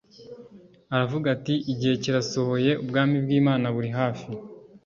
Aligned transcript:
aravuga 0.93 1.25
ati: 1.35 1.53
"Igihe 1.71 1.93
kirasohoye, 2.03 2.71
ubwami 2.83 3.15
bw'Imana 3.23 3.65
buri 3.75 3.89
hafi. 3.99 4.29